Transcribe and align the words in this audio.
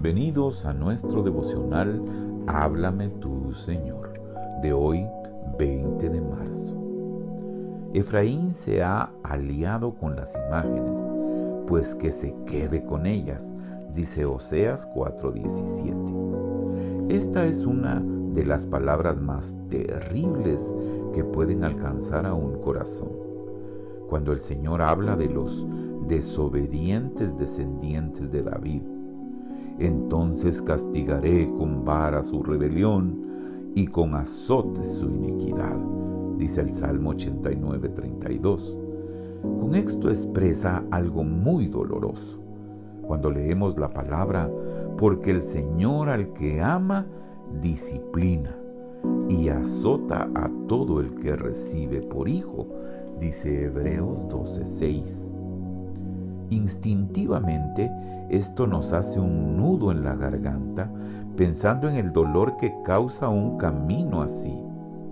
Bienvenidos 0.00 0.64
a 0.64 0.72
nuestro 0.72 1.24
devocional 1.24 2.00
Háblame 2.46 3.08
tú, 3.08 3.52
Señor, 3.52 4.12
de 4.62 4.72
hoy 4.72 5.04
20 5.58 6.08
de 6.08 6.20
marzo. 6.20 6.76
Efraín 7.94 8.54
se 8.54 8.84
ha 8.84 9.10
aliado 9.24 9.96
con 9.96 10.14
las 10.14 10.36
imágenes, 10.36 11.00
pues 11.66 11.96
que 11.96 12.12
se 12.12 12.32
quede 12.46 12.84
con 12.84 13.06
ellas, 13.06 13.52
dice 13.92 14.24
Oseas 14.24 14.86
4:17. 14.94 17.08
Esta 17.08 17.46
es 17.46 17.66
una 17.66 18.00
de 18.00 18.44
las 18.44 18.68
palabras 18.68 19.20
más 19.20 19.56
terribles 19.68 20.72
que 21.12 21.24
pueden 21.24 21.64
alcanzar 21.64 22.24
a 22.24 22.34
un 22.34 22.60
corazón. 22.60 23.10
Cuando 24.08 24.30
el 24.30 24.42
Señor 24.42 24.80
habla 24.80 25.16
de 25.16 25.28
los 25.28 25.66
desobedientes 26.06 27.36
descendientes 27.36 28.30
de 28.30 28.44
David, 28.44 28.82
entonces 29.78 30.62
castigaré 30.62 31.46
con 31.46 31.84
vara 31.84 32.22
su 32.22 32.42
rebelión 32.42 33.22
y 33.74 33.86
con 33.86 34.14
azotes 34.14 34.88
su 34.88 35.08
iniquidad, 35.10 35.78
dice 36.36 36.62
el 36.62 36.72
Salmo 36.72 37.10
89, 37.10 37.88
32. 37.90 38.76
Con 39.60 39.74
esto 39.74 40.08
expresa 40.08 40.84
algo 40.90 41.22
muy 41.22 41.68
doloroso. 41.68 42.38
Cuando 43.02 43.30
leemos 43.30 43.78
la 43.78 43.92
palabra, 43.92 44.50
porque 44.98 45.30
el 45.30 45.42
Señor 45.42 46.08
al 46.08 46.32
que 46.32 46.60
ama, 46.60 47.06
disciplina 47.60 48.54
y 49.28 49.48
azota 49.48 50.28
a 50.34 50.50
todo 50.66 51.00
el 51.00 51.14
que 51.14 51.36
recibe 51.36 52.02
por 52.02 52.28
hijo, 52.28 52.66
dice 53.20 53.64
Hebreos 53.64 54.26
12:6. 54.28 55.37
Instintivamente, 56.50 57.90
esto 58.30 58.66
nos 58.66 58.92
hace 58.92 59.20
un 59.20 59.56
nudo 59.56 59.90
en 59.92 60.04
la 60.04 60.14
garganta, 60.14 60.90
pensando 61.36 61.88
en 61.88 61.96
el 61.96 62.12
dolor 62.12 62.56
que 62.56 62.74
causa 62.84 63.28
un 63.28 63.58
camino 63.58 64.22
así. 64.22 64.54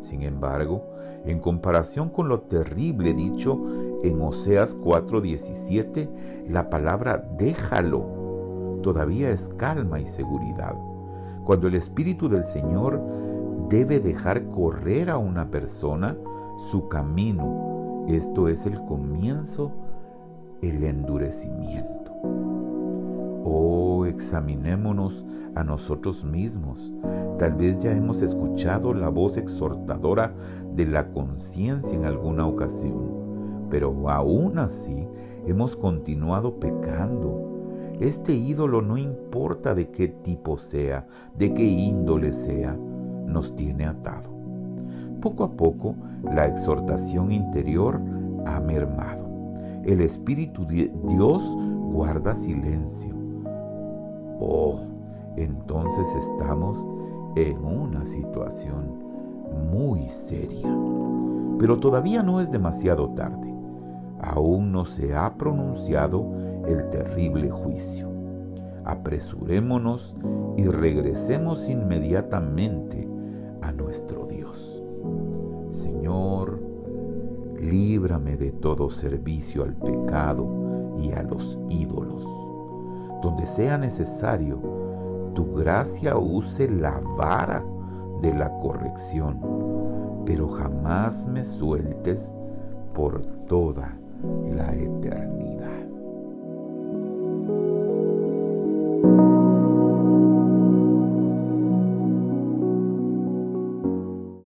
Sin 0.00 0.22
embargo, 0.22 0.84
en 1.24 1.40
comparación 1.40 2.08
con 2.08 2.28
lo 2.28 2.40
terrible 2.42 3.14
dicho 3.14 3.60
en 4.04 4.20
Oseas 4.20 4.76
4:17, 4.76 6.08
la 6.48 6.70
palabra 6.70 7.28
déjalo 7.36 8.18
todavía 8.82 9.30
es 9.30 9.50
calma 9.56 10.00
y 10.00 10.06
seguridad. 10.06 10.74
Cuando 11.44 11.66
el 11.66 11.74
Espíritu 11.74 12.28
del 12.28 12.44
Señor 12.44 13.02
debe 13.68 14.00
dejar 14.00 14.46
correr 14.48 15.10
a 15.10 15.18
una 15.18 15.50
persona 15.50 16.16
su 16.70 16.88
camino, 16.88 18.04
esto 18.08 18.48
es 18.48 18.66
el 18.66 18.82
comienzo 18.84 19.72
el 20.62 20.84
endurecimiento. 20.84 22.12
Oh, 23.44 24.04
examinémonos 24.06 25.24
a 25.54 25.64
nosotros 25.64 26.24
mismos. 26.24 26.92
Tal 27.38 27.54
vez 27.54 27.78
ya 27.78 27.96
hemos 27.96 28.22
escuchado 28.22 28.92
la 28.92 29.08
voz 29.08 29.36
exhortadora 29.36 30.34
de 30.74 30.86
la 30.86 31.10
conciencia 31.12 31.96
en 31.96 32.04
alguna 32.04 32.46
ocasión, 32.46 33.66
pero 33.70 34.10
aún 34.10 34.58
así 34.58 35.06
hemos 35.46 35.76
continuado 35.76 36.58
pecando. 36.58 37.46
Este 38.00 38.32
ídolo 38.32 38.82
no 38.82 38.96
importa 38.96 39.74
de 39.74 39.90
qué 39.90 40.08
tipo 40.08 40.58
sea, 40.58 41.06
de 41.36 41.54
qué 41.54 41.64
índole 41.64 42.32
sea, 42.32 42.76
nos 43.26 43.56
tiene 43.56 43.86
atado. 43.86 44.36
Poco 45.20 45.44
a 45.44 45.56
poco 45.56 45.96
la 46.22 46.46
exhortación 46.46 47.32
interior 47.32 48.00
ha 48.46 48.60
mermado 48.60 49.27
el 49.84 50.00
Espíritu 50.00 50.66
de 50.66 50.92
Dios 51.04 51.56
guarda 51.92 52.34
silencio. 52.34 53.14
Oh, 54.40 54.80
entonces 55.36 56.06
estamos 56.14 56.86
en 57.36 57.64
una 57.64 58.04
situación 58.06 59.08
muy 59.70 60.08
seria. 60.08 60.68
Pero 61.58 61.78
todavía 61.78 62.22
no 62.22 62.40
es 62.40 62.50
demasiado 62.50 63.10
tarde. 63.10 63.52
Aún 64.20 64.72
no 64.72 64.84
se 64.84 65.14
ha 65.14 65.34
pronunciado 65.34 66.26
el 66.66 66.88
terrible 66.90 67.50
juicio. 67.50 68.08
Apresurémonos 68.84 70.16
y 70.56 70.64
regresemos 70.66 71.68
inmediatamente 71.68 73.08
a 73.62 73.72
nuestro 73.72 74.26
Dios. 74.26 74.82
Señor, 75.68 76.67
líbrame 77.68 78.36
de 78.36 78.52
todo 78.52 78.90
servicio 78.90 79.62
al 79.62 79.74
pecado 79.74 80.94
y 80.98 81.12
a 81.12 81.22
los 81.22 81.58
ídolos. 81.68 82.24
Donde 83.22 83.46
sea 83.46 83.78
necesario, 83.78 84.60
tu 85.34 85.54
gracia 85.54 86.16
use 86.16 86.68
la 86.68 87.00
vara 87.16 87.64
de 88.22 88.34
la 88.34 88.50
corrección, 88.58 89.40
pero 90.24 90.48
jamás 90.48 91.26
me 91.28 91.44
sueltes 91.44 92.34
por 92.94 93.22
toda 93.46 93.98
la 94.54 94.74
eternidad. 94.74 95.77